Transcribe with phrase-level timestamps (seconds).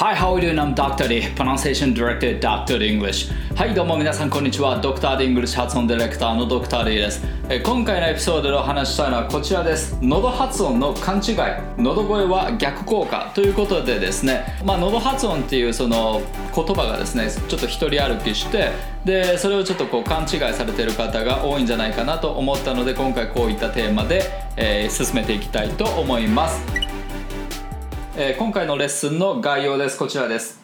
[0.00, 0.50] Hi, how are you?
[0.50, 0.60] Doing?
[0.60, 1.08] I'm Dr.
[1.08, 2.80] D, Pronunciation Director, Dr.
[2.80, 3.32] English.
[3.56, 4.80] はい、どうも皆さん、こんにちは。
[4.80, 5.18] Dr.
[5.18, 6.84] D English 発音ディレクターの Dr.
[6.84, 7.20] D です。
[7.48, 9.98] え今回のエピソードでお話したいのはこちらです。
[10.00, 11.34] 喉発音の勘違い。
[11.78, 16.22] 喉声は逆効果ということでですね、まあ、喉発音っていうその
[16.54, 18.70] 言葉がですね、ちょっと一人歩きして、
[19.04, 24.22] で、それをちょっとこう勘違いされている方が多いんじゃないかなと思ったので、今回こういったテーマで、
[24.56, 26.87] えー、進めていきたいと思います。
[28.20, 29.96] えー、今回のレッスンの概要です。
[29.96, 30.60] こちらです。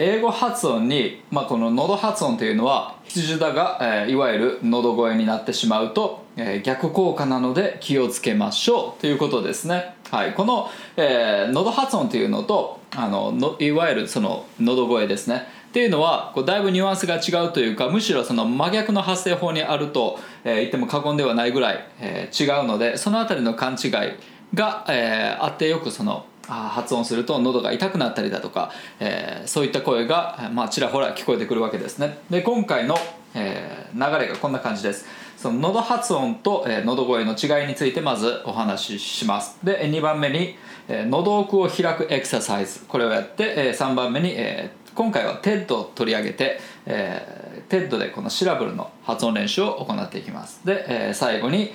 [0.00, 15.46] 英語発音に、まあ、この喉発音というのは羊だが、えー、いわゆる喉声になってしまうと、えー、逆効果なので気をつけましょうということですね、はい、この、えー、喉発音というのとあののいわゆるその喉声ですね。
[15.68, 23.90] っていうのはこうだいぶニュアンスが違うというかむしろその真逆の発声法にあると、えー、言っても過言ではないぐらい、えー、違うのでその辺りの勘違い
[24.54, 32.18] が、えー、あってよくその発音すると喉が痛くなったりだとか、えー、そういった声が、まあ、ちらほら聞こえてくるわけですね。
[32.28, 32.96] で今回の、
[33.34, 35.06] えー、流れがこんな感じです。
[35.36, 39.58] その喉発音と、えー、喉声の違いについてまずお話しします。
[39.64, 40.56] で2番目に、
[40.88, 42.80] えー、喉奥を開くエクササイズ。
[42.80, 47.39] これをやって、えー、3番目に、えー、今回は TED を取り上げて、えー、
[47.70, 50.60] TED でこのシラブルの発音練習を行っていきます。
[50.66, 51.72] で、えー、最後に、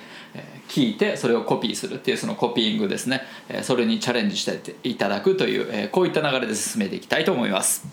[0.68, 3.22] 聞いてそれをコピーするっていうそのコピーングですね。
[3.62, 7.86] それにチャレンジしていただくというこういった流れで進めていきたいと思います。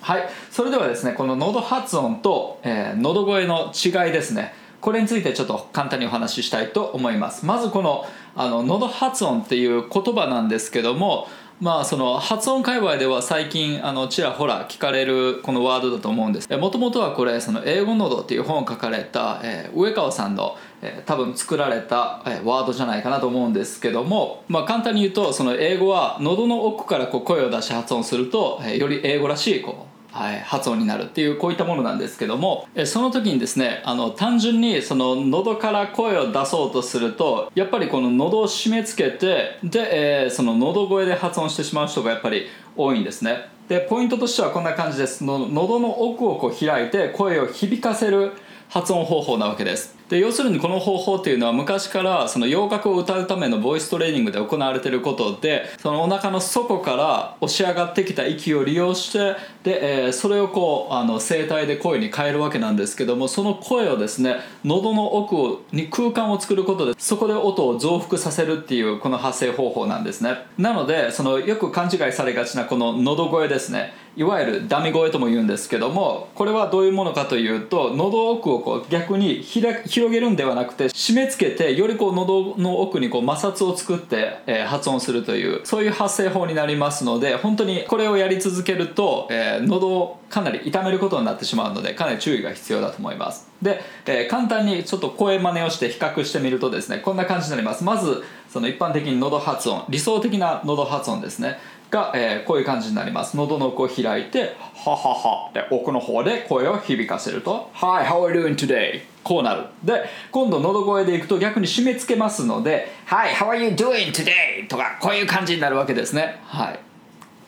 [0.00, 0.28] はい。
[0.50, 4.54] それではですねこの喉発音と、え、喉声の違いですね。
[4.80, 7.44] これについてちょっと簡単にお話ししたいと思います。
[7.44, 11.26] まずこのあの喉発音っていう言葉なんですけども
[11.58, 16.56] まあその発音界隈では最近あのちらほら聞かれるこのワードだと思うんです。
[16.56, 43.50] もともとはこれその英語のどっていう本を書かれた、えー、上川さんの、えー、多分作られた、えー、ワードじゃないかなと思うんですけども、まあ、簡単に言うとその英語は喉の奥からこう声を出し発音すると、えー、より英語らしいこうはい、発音になるっていうこういったものなんですけどもその時にですねあの単純にその喉から声を出そうとするとやっぱりこの喉を締め付けてで、えー、その喉声で発音してしまう人がやっぱり多いんですね。
[43.68, 45.22] でポイントとしてはこんな感じです。
[45.22, 48.32] 喉の奥をこう開いて声を響かせる
[48.68, 49.95] 発音方法なわけです。
[50.08, 70.46] で要するにこの方法っていうのは昔からその洋楽を歌うためのボイストレーニングで行われていることでそのお腹の底から押し上がってきた息を利用してで、えー、それをこうあの声帯で声に変えるわけなんですけどもその声をですね喉の奥に空間を作ることでそこで音を増幅させるっていうこの発声方法なんですね。
[70.56, 74.05] なのでそのよく勘違いされがちなこの喉声ですね。
[74.16, 93.48] いわゆるダミ声とも言うんですけどもこれはどういうものかというと喉奥をこう逆に広げるんではなくて締め付けてよりこう喉の奥にこう摩擦を作って、えー、発音するというそういう発声法になりますので本当にこれをやり続けると、えー、喉をかなり痛めることになってしまうのでかなり注意が必要だと思います。
[93.60, 97.84] で、えー、簡単にちょっと声真似をして比較してみるとですねこんな感じになります。
[97.84, 101.58] まずその一般的に喉発音理想的な喉発音ですね。
[101.90, 103.36] が、えー、こういう感じになります。
[103.36, 107.70] 喉の奥を開いてはははで奥の方で声を響かせると。
[107.74, 109.02] Hi, how are you doing today?
[109.22, 109.64] こうなる。
[109.82, 114.66] で今度喉声でいくと逆に締め付けますので Hi, how are you doing today?
[114.68, 116.40] とかこういう感じになるわけですね。
[116.44, 116.80] はい。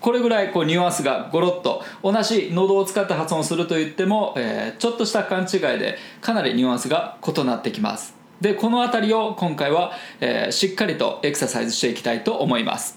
[0.00, 8.19] これぐらいこうニュアンスがゴロッと同じ喉を使って発音すると言っても、えー、ちょっとした勘違いでかなりニュアンスが異なってきます。
[8.41, 12.97] でこの辺りを今回は、えー、しっかりとエクササイズしていきたいと思います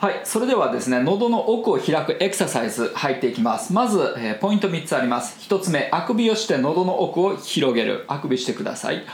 [0.00, 3.74] はいそれではですね喉の奥を開くエクササイズ入っていきます。
[3.74, 5.46] まず、えー、ポイント3つあります。
[5.46, 8.06] 1つ目あくびをして喉の奥を広げる。
[8.08, 9.04] あくびしてください。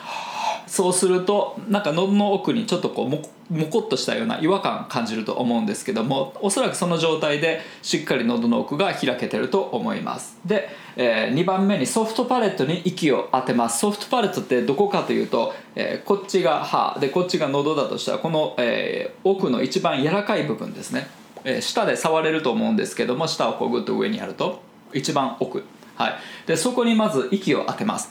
[0.66, 10.37] そうするとなんか喉の奥にちょっとこうももこっとしたような違和感感じると思うんですけどもおそらくその状態でしっかり喉の奥が開けてると思います。
[10.44, 13.78] で、えー、2番目にソフトパレットに息を当てます。
[13.78, 21.06] ソフトパレットってどこかというと、えー、こっちが歯でこっちが喉だとしたらこの、えー、奥の一番柔らかい部分ですね、
[21.44, 24.61] え舌で触れると思うんですけども舌をこうグッと上にやると
[24.93, 25.62] 一番奥。
[25.94, 26.14] はい。
[26.46, 28.11] でそこにまず息を当てます。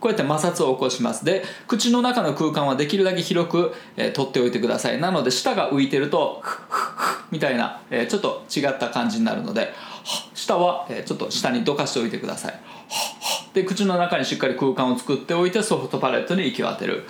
[0.00, 1.24] こうやって摩擦を起こします。
[1.24, 5.00] で口の中の空間はできるだけ広く、えー、取っておいてください。
[5.00, 9.72] なので舌が浮いてるとフッフッフッみたいな、えー、ちょっと違った感じになるので
[10.34, 12.60] 舌は、えー、ちょっと下にどかしておいてください。
[13.52, 17.04] で口の中にしっかり空間を作っておいてソフトパレットに息を当てる。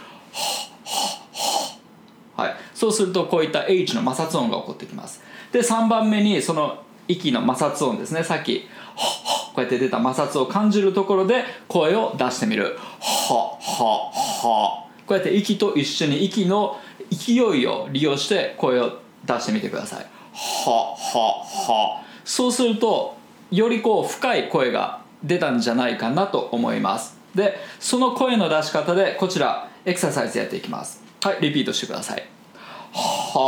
[2.37, 5.23] はい、そうするとこういった H の摩擦音が起こってきます。
[5.53, 8.25] で3番目にその息の摩擦音ですね。
[8.25, 8.67] さっき
[9.55, 12.79] こうやって出た摩擦を感じるところで声を出してみる。
[13.00, 14.11] はは
[14.43, 14.87] は。
[15.06, 16.79] こうやって息と一緒に息の
[17.11, 20.06] 勢いを利用して声を出してみてください。
[20.32, 22.02] ははは。
[22.25, 23.17] そうすると
[23.50, 27.19] よりこう深い声が出たんじゃないかなと思います。
[27.35, 31.02] でその声の出し方でこちらエクササイズやっていきます。
[31.23, 32.25] はいリピートしてください。
[32.93, 33.41] は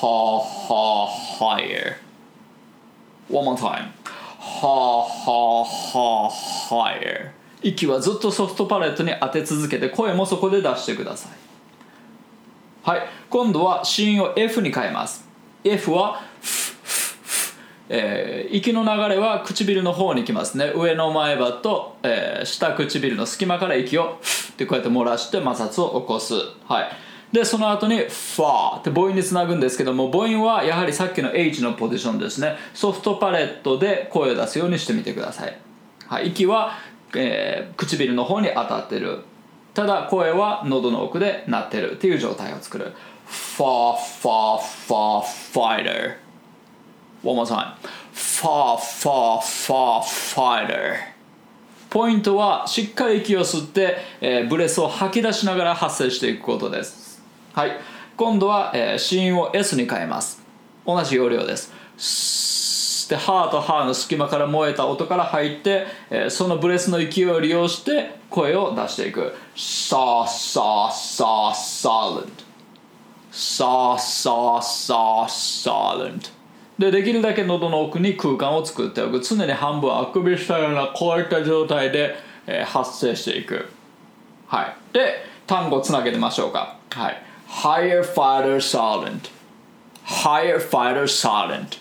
[0.00, 0.38] は
[0.68, 1.08] は
[1.38, 1.96] higher
[3.30, 4.01] one more time
[4.60, 6.30] ははは
[6.68, 7.30] higher
[7.62, 11.32] 息はずっとソフトパレットに当て続けて声もそこで出してください。
[12.82, 15.24] はい今度は子音を F に変えます。
[15.64, 17.52] F はフフフ
[17.88, 20.72] えー、息の流れは唇の方にきますね。
[20.74, 26.34] 上の前歯と、えー、下唇の隙間から息をフってこうやって漏らして摩擦を起こす。
[26.66, 26.88] はい。
[27.32, 35.58] でその後にファーって母音につなぐんですけども母音はやはりさっきの H のポジションですねソフトパレットで声を出すようにしてみてください、
[36.06, 36.72] はい、息は、
[37.16, 39.24] えー、唇の方に当たってる
[39.72, 42.92] ただ声は喉の奥で鳴ってるっていう状態を作る
[43.26, 46.22] ファーファーファーファイター
[47.22, 47.76] One more time.
[48.12, 51.12] Far, far, far fighter.
[51.88, 57.11] ポイントはしっかり息を吸って、えー、ブレスを吐き出しながら発声していくことです。
[57.54, 57.72] はい。
[58.16, 60.42] 今度は、えー、子音を S に変えます。
[60.86, 63.08] 同じ要領です。
[63.08, 69.34] で、歯と歯の隙間から燃えた音から入って、えー、そのブレスの勢いを利用して声を出していく。
[69.54, 72.28] さささ silent。
[73.30, 76.30] さささ silent。
[76.78, 82.16] でできるだけ喉の奥に空間を作っておく常に半分あくびしたようなこういった状態で、
[82.46, 83.68] えー、発生していく
[84.46, 89.30] はいで単語つなげてみましょうかはい higher fighter silent
[90.04, 91.78] higher fighter silent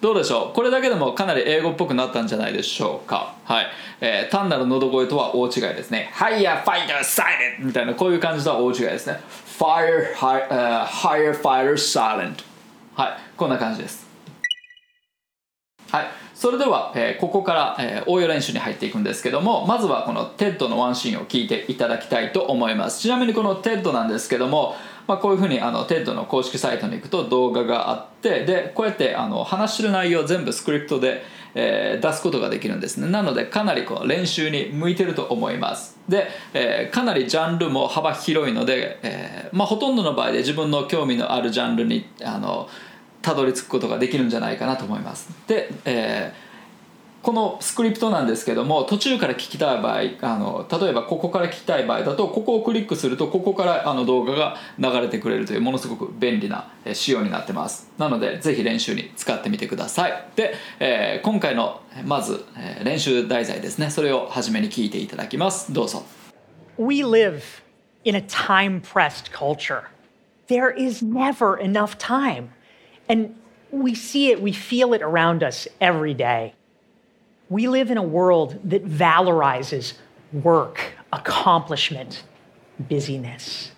[0.00, 3.66] どうでしょうこれだけでもかなり英語っぽくなったんじゃないでしょうかはい、
[4.00, 9.20] えー、単なる喉声とは大違いですね Higher fighter silent みたいなこういう感じとは大違いですね
[9.58, 12.42] Fire, high, uh, higher fighter silent
[12.94, 14.09] はいこんな感じです
[15.90, 16.06] はい。
[16.34, 23.00] それでは、えー、ここから、えー、応用練習に入っていくんですけどもまずはこの TED のワンシーンを聞いていただきたいと思います。
[23.00, 24.74] ちなみにこの TED なんですけども
[25.10, 31.22] まあ、こういうふうにあの TED の公式サイトに行くと動画があってでこうやってあの話してる内容を全部スクリプトで、
[31.56, 33.08] えー、出すことができるんですね。
[33.08, 35.98] なのでかなりこの練習に向いてると思います。
[36.08, 42.68] で、えー、かなりジャンルも幅広いので、えーまあ、ほとんどの場合で自分の興味のあるジャンルにあの
[43.22, 45.30] たどり着くことができるんじゃないかなと思います。
[45.46, 57.90] で、えー、このスクリプトなんですけども途中から聞きたい場合あの例えばここから聞きたい場合だとここをクリックするとここからあの動画が流れてくれるというものすごく便利な仕様になってます。
[57.98, 60.24] なのでぜひ練習に使ってみてください。
[60.34, 62.44] で、えー、今回のまず、
[62.84, 63.90] 練習題材ですね。
[63.90, 65.72] それを初めに聞いていただきます。
[65.72, 66.04] どうぞ。
[66.78, 67.42] We live
[68.04, 69.84] in a time pressed culture.
[70.46, 72.48] There is never enough time
[73.10, 73.34] And
[73.72, 76.54] we see it, we feel it around us every day.
[77.48, 79.94] We live in a world that valorizes
[80.32, 82.22] work, accomplishment,
[82.88, 83.72] busyness.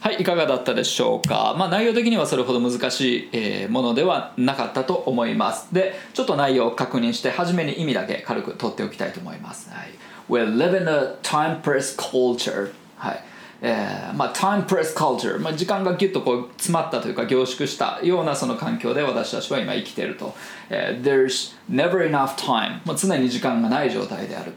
[0.00, 1.56] はい、いかがだったでしょうか。
[1.58, 5.74] まあ内容的にはそれほど難しい、えー、ものではなかったと思います。
[5.74, 9.68] で、ちょっと内容を確認して、初めに意味だけ軽く取っておきたいと思います。
[9.68, 9.88] はい、
[10.30, 12.70] We're living a time-press culture.
[12.96, 13.24] はい。
[13.68, 20.36] えーまあ、time press culture、まあ、時間がギュッとこう詰まったというか凝縮したようなその環境で私たちは今生きていると、
[20.70, 24.52] えー、There's never enough time、まあ、常に時間がない状態である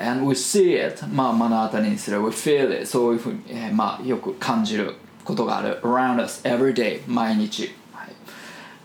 [0.00, 8.10] And we see it、まあ、目の当たりにする We feel it そういうふうに、えーまあ、よく感じることがある Around us every day 毎日、はい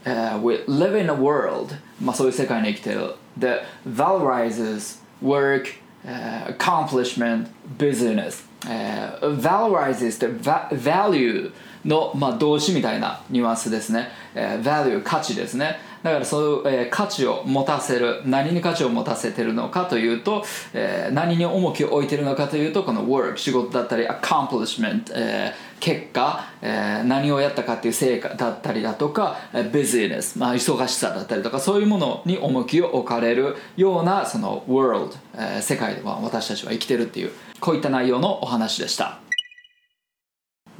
[0.08, 5.74] uh, We live in a world、まあ、そういう世界に生きている That valorizes work、
[6.06, 7.48] uh, accomplishment
[7.80, 11.52] business えー、valorizes って value
[11.86, 15.78] の、まあ、動詞みたいなニュアンスですね、えー、value 価値ですね。
[16.06, 39.20] だからその、えー、価値を持たせる何に価値を持たせてるのかというと、えー、何に重きを置いてるのかというとこの work 仕事だったり accomplishment、えー、結果、えー、何をやったかっていう成果だったりだとか business、まあ、忙しさだったりとかそういうものに重きを置かれるようなその world、えー、世界では私たちは生きてるっていうこういった内容のお話でした。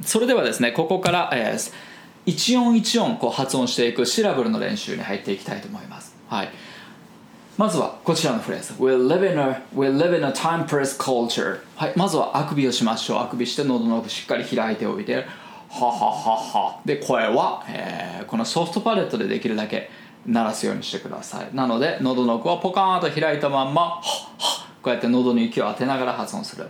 [0.04, 1.72] それではですねここから、えー、
[2.26, 6.50] 一音一音こう発音していくシラブルの練習に入っていきたいと思います、はい、
[7.56, 8.74] まずはこちらのフレーズ。
[8.78, 13.18] We live in a, we live in a time press culture、はい、まずはあくびをしましょう。
[13.20, 15.24] あくびして喉の奥しっかり開いておいて。
[15.68, 16.80] はははは。
[16.84, 19.90] で声は、えー、このソフトパレットでできるだけ
[20.26, 21.54] 鳴らすようにしてください。
[21.54, 26.68] なので喉の奥はポカーンと開いたまんまはっはっこうやって喉に息を当てながら発音する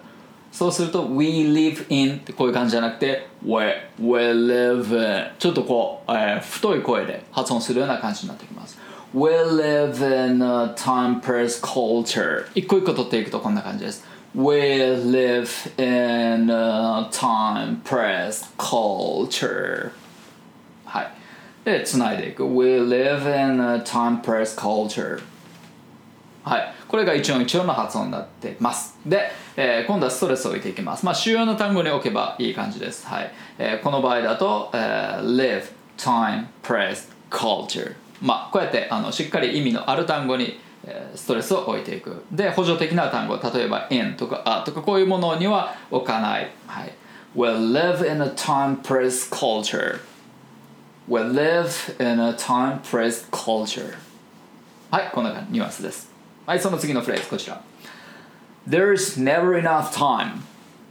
[0.50, 3.52] そうすると We live in ってこういう感じじゃなくて We,
[4.00, 8.78] we live in ちょっとこう、えー、太い声で発音するような感じになってきます
[9.12, 9.98] We live
[10.30, 14.02] in a time press culture 一個一個取っていくとこんな感じです
[14.34, 15.46] We live
[15.76, 19.90] in a time press culture
[20.86, 21.12] はい
[21.66, 25.20] でつないでいく We live in a time press culture
[26.44, 28.96] はいこれが一音一音の発音になってます。
[29.04, 31.04] で、えー、今度はストレスを置いていきます。
[31.04, 33.06] まあ主要な単語に置けばいい感じです。
[33.06, 35.64] はい、えー、この場合だと、えー、live
[35.96, 40.58] time press culture まあこうやってあのしっかり意味のある単語に
[41.14, 42.24] ストレスを置いていく。
[42.30, 46.92] で補助的な単語例えば in とか a とかこういうものには置かない、はい、
[47.36, 50.00] We'll live in a time press culture.
[51.06, 53.94] We live in a time pressed culture.
[54.90, 55.10] はい。
[55.12, 55.52] こんな感じ。
[55.52, 56.15] ニュアンスです。
[56.45, 57.61] はいその次のフレーズこちら
[58.67, 60.41] There's never enough time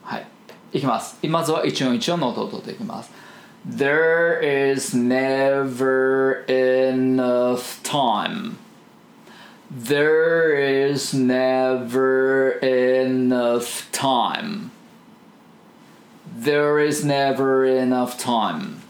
[0.02, 0.26] はい
[0.72, 3.10] いきますまずは一音一音の音を取っていきます
[3.68, 8.56] There is never enough time
[9.70, 10.54] There
[10.90, 14.70] is never enough time
[16.34, 18.80] There is never enough time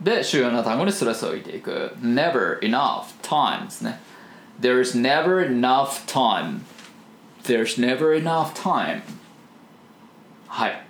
[0.00, 4.00] で主要な単語にストレスを置いていく never enough time ですね
[4.59, 6.65] There's never enough time.
[7.43, 9.01] There's never enough time.
[10.47, 10.85] はい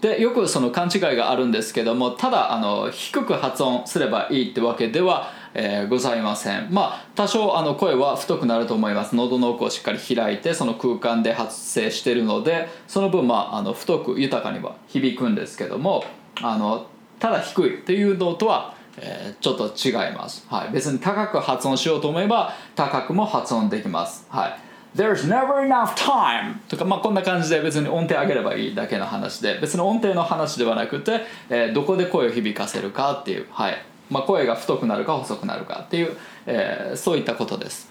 [0.00, 6.68] でよくその勘違いがあるんですけどもただあの低く発音すればいいってわけでは、えー、ございません。
[6.70, 9.16] まあ多少あの声は太くなると思います。
[9.16, 16.04] 喉の奥をしっかり開いてその空間で発生しているのでその分まああの太く豊かには響くんですけども
[16.42, 16.86] あの
[17.18, 24.58] ただ低いっていうのとは、えー、ちょっと違います、はい、別に高く発音しようと思えば高くも発音できます、はい。
[24.96, 26.60] There's never enough time!
[26.68, 33.84] とか、まあ、こんな感じで別に音程上げればいいだけの話で別に音程の話ではなくて、えー、どこで声を響かせるかっていう、はい。
[34.10, 37.90] まあ、声が太くなるか細くなるかっていう、えー、そういったことです。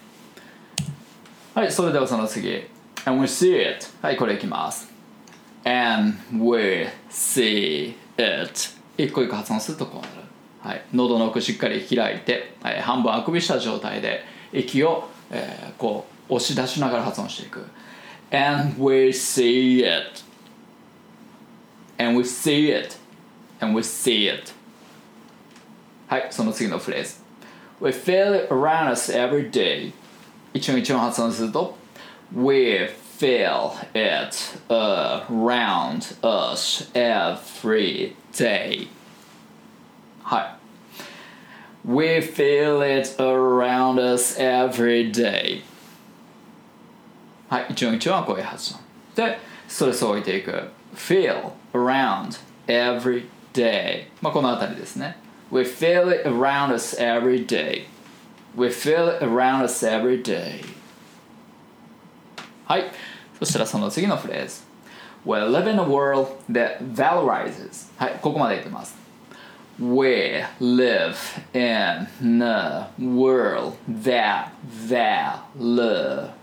[1.54, 2.68] はいそれではその次。
[3.04, 3.86] And we see it.
[4.00, 4.90] はいこれいきます。
[5.64, 8.74] And we see it.
[8.96, 10.08] 一個一個発音するとこうなる、
[10.64, 17.66] はい、喉の奥しっかり開いて、はい、半分あくびした状態で息を、えー、こう押し出しながら発音していく
[18.30, 20.22] And we see it
[21.98, 22.96] And we see it
[23.60, 24.52] And we see it
[26.08, 27.16] はいその次のフレーズ
[27.82, 29.92] We feel it around us every day
[30.54, 31.76] 一音一音発音すると
[32.34, 34.34] We feel it
[34.70, 38.88] around us every day
[40.23, 40.55] はい
[41.87, 45.61] We feel it around us every day
[47.49, 48.79] はい一音一音はこういう発音
[49.15, 50.51] でストレスを置いていく
[50.95, 55.17] feel around every day まあこの辺りですね
[55.51, 57.85] We feel it around us every day
[58.55, 60.63] We feel it around us every day
[62.65, 62.91] はい
[63.39, 64.61] そしたらその次のフレーズ
[65.25, 68.95] We live in a world that valorizes はいここまで言ってます
[69.79, 71.17] We live
[71.53, 76.35] in a world that valorizes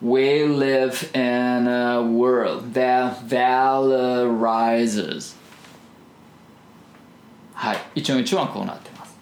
[0.00, 5.34] We live in a world that valorizes
[7.52, 9.14] はい一音一音はこうなってます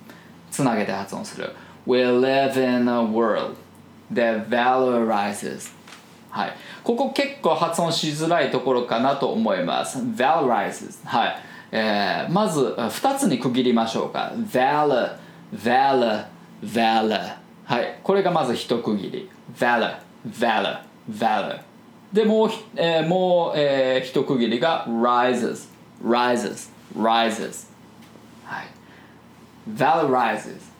[0.50, 1.50] つなげて発音する
[1.86, 3.56] We live in a world
[4.12, 5.70] that valorizes
[6.31, 6.53] はい。
[6.83, 9.99] ここ結構発音しづらいところかなと思います。
[9.99, 11.35] Valorizes はい。
[11.73, 14.31] えー、まず2つに区切りましょうか。
[14.35, 15.17] Valor
[15.53, 16.25] valor
[16.63, 17.35] valor
[17.65, 17.99] はい。
[18.01, 19.29] これがまず一区切り。
[19.57, 21.59] Valor valor valor
[22.13, 25.67] でもう,、えー、もう、えー、一区切りが rises
[26.03, 27.67] rises rises
[28.45, 28.67] はい。
[29.69, 30.71] Valorizes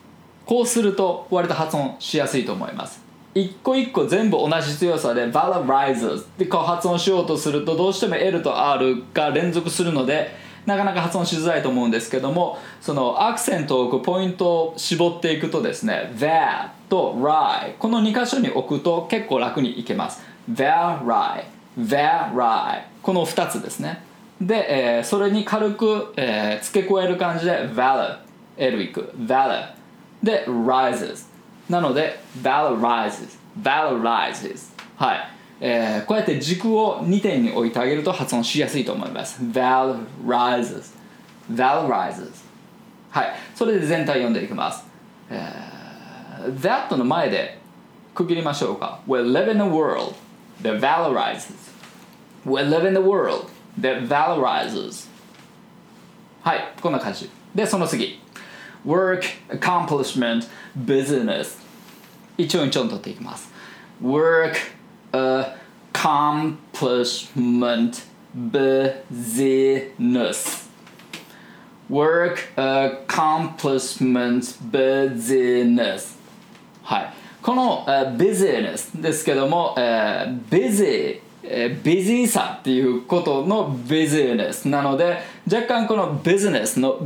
[0.46, 3.01] こうすると割と発音しやすいと思います。
[3.34, 10.30] 一個一個全部同じ強さで valorizes ってこう発音しようとするとどうしても L と R が連続するので
[10.66, 20.22] なかなか発音しづらいと思うんですけどもそのアクセントを置くポイントを絞っていくとですね that と ry この2箇所に置くと結構楽にいけます。
[20.50, 21.44] Vary
[21.78, 24.04] vary この2つですね。
[24.40, 28.18] で、えー、それに軽く、えー、付け加える感じで valor
[28.56, 29.12] L いく。
[29.18, 29.70] Valor
[30.22, 31.31] で rises
[31.72, 40.92] なので valorizes valorizes はい、えー、こうやって軸を2点に置いてあげると発音しやすいと思います valorizes
[41.50, 42.30] valorizes
[43.10, 44.84] はいそれで全体読んでいきます、
[45.30, 47.58] えー、that の前で
[48.14, 50.14] 区切りましょうか We live in a world
[50.60, 51.54] that valorizes
[52.44, 53.46] We live in a world
[53.80, 55.08] that valorizes
[56.42, 58.20] はいこんな感じでその次
[58.84, 61.61] Work, accomplishment, business
[62.38, 63.52] 一音一音取っていきます
[64.02, 64.54] Work,
[65.12, 68.04] accomplishment,
[68.50, 70.62] business
[71.90, 76.16] Work, accomplishment, business
[76.82, 77.12] はい
[77.42, 84.68] この、uh, business ですけども、uh, busy えー、ビジーさっていうことのビジネス。
[84.68, 85.18] なので
[85.52, 86.98] 若干このビジネスの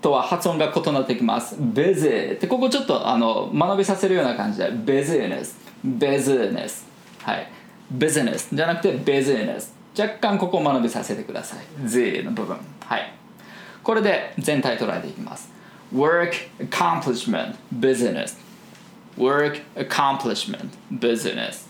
[0.00, 1.56] とは発音が異なってきます。
[1.58, 4.70] ビジーってここちょっとあの学びさせるような感じで。
[4.70, 5.58] ビジネス。
[5.84, 6.86] ビジネス。
[7.22, 7.50] はい。
[7.90, 8.48] ビジネス。
[8.52, 9.74] じゃなくてビジネス。
[9.98, 11.88] 若干ここを学びさせてください。
[11.88, 12.56] Z の部分。
[12.84, 13.12] はい。
[13.82, 15.50] これで全体捉えていきます。
[15.92, 18.36] Work, accomplishment, business.
[19.18, 21.68] Work, accomplishment, business.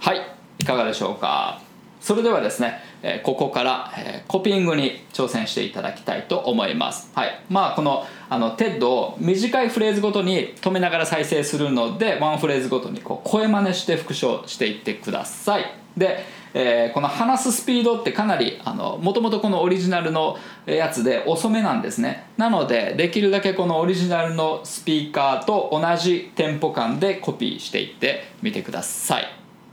[0.00, 0.35] はい。
[0.66, 1.60] いかがでしょうか？
[2.00, 7.08] それではですね、えここから、えコピングに挑戦していただきたいと思います。
[7.14, 7.40] はい。
[7.48, 15.72] まあこのあの TED を短いフレーズごとに止めながら再生するのでワンフレーズごとにこう声真似して復唱していってください。
[15.96, 18.60] で、えー、この話すスピードってかなり
[19.00, 22.26] もともとこのオリジナルのやつで遅めなんですね。
[22.36, 29.26] なのでできるだけこのオリジナルのスピーカーと同じテンポ感でコピーしていってみてください。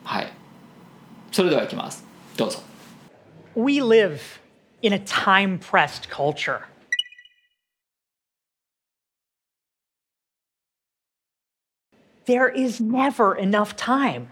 [0.04, 0.32] はい。
[1.33, 2.05] それではいきます
[2.37, 2.61] どうぞ
[3.55, 4.21] We live
[4.83, 6.67] in a time pressed culture.
[12.27, 14.29] There is never enough time.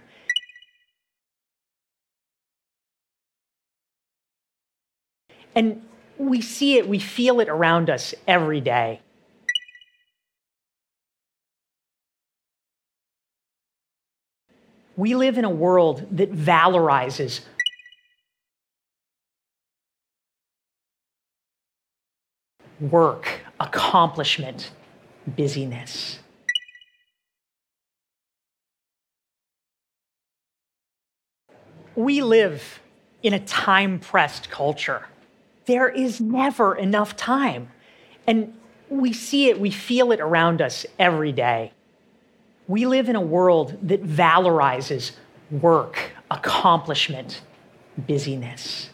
[5.57, 5.83] And
[6.19, 9.01] we see it, we feel it around us every day.
[14.98, 17.42] We live in a world that valorizes
[22.80, 24.72] work, accomplishment,
[25.26, 26.20] busyness.
[31.96, 32.82] We live
[33.22, 35.08] in a time pressed culture.
[35.66, 37.70] There is never enough time.
[38.26, 38.58] And
[38.90, 41.72] we see it, we feel it around us every day.
[42.68, 45.14] We live in a world that valorizes
[45.52, 47.42] work, accomplishment,
[48.08, 48.92] busyness.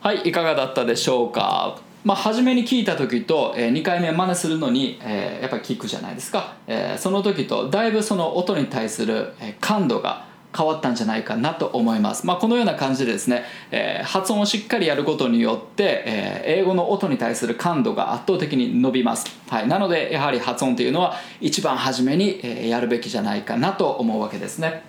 [0.00, 1.80] はい、いかがだったでしょうか？
[2.04, 10.27] まあ、初めに聞いた時と、えー、2回目真似するのに、えー、やっぱり聞くじゃないですか、えー、その時とだいぶその音に対する、え感度が
[10.58, 24.84] 変わったんじゃないかなと思います、まあ、このような感じでですね、えー、発音をしっかりやることによって、えー、英語の音に対する感度が圧倒的に伸びます、はい、なのでやはり発音というのは一番初めに、やるべきじゃないかなと思うわけですね。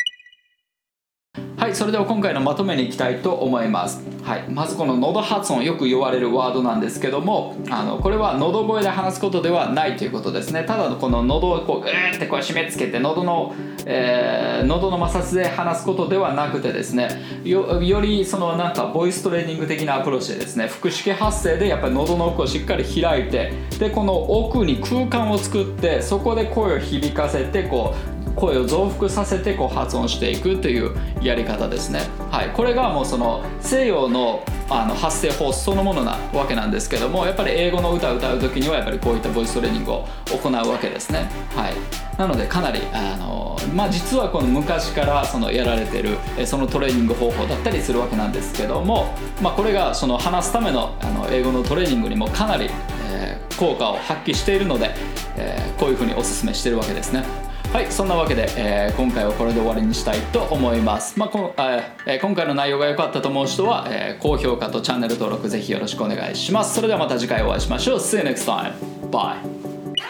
[1.59, 10.63] はいそれでは今回のまとめにいきたいと思います、はい、まずこの喉発音よく言われるワードなんですけどもあのこれは喉声で話すことではないということですね。
[10.63, 13.53] ただこの喉をこうグーってこう締め付けて喉の、
[13.85, 17.09] えー、喉の摩擦で話すことではなくてですね
[17.43, 41.73] よよりそのなんかボイストレーニング的なアプローチでですね腹式発声でやっぱり喉の奥をしっかり開いてでこの奥に空間を作ってそこで声を響かせてこう声を増幅させてこう発音していくというやり方ですね、はい、これがもうその西洋のあの発声法そのものなわけなんですけどもやっぱり英語の歌を歌う時にはやっぱりこういったボイストレーニングを行うわけですね、はい、
[42.19, 49.11] なのでかなりあの、まあ、実はこの昔からそのやられてるそのトレーニング方法だったりするわけなんですけども、
[49.41, 52.69] まあ、これがその話すためのあの英語のトレーニングにもかなり、
[53.09, 54.91] えー、効果を発揮しているので、
[55.35, 57.48] えー、こういうふうにおすすめしてるわけですね。
[57.71, 66.73] はいそんなわけで、えー、今回はこれで終わりにしたいと思います、まあこえー、今回の内容が良かったと思う人は、えー、高評価とチャンネル登録ぜひよろしくお願いします。
[66.73, 67.99] それではまた次回お会いしましょう。
[67.99, 68.73] See you next time.
[69.11, 69.37] by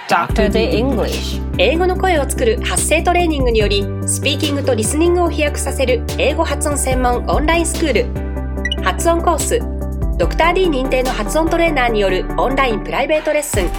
[0.08, 0.50] Dr.
[0.50, 1.42] D English.
[1.58, 8.84] 英語の声を作る発声トレーニングによりスピーキングとリスニングを飛躍させる英語発音専門オンラインスクール。
[8.84, 9.60] 発音コース
[10.18, 13.70] ドクター d 認定の発音トレーナーによるオンラインプライベートレッスン。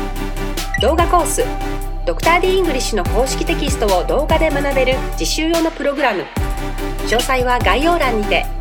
[0.82, 6.24] 動画コースドクター d イングリッシュの公式テキストを動画で学べる自習用のプログラム。
[7.06, 8.59] 詳細は概要欄にて。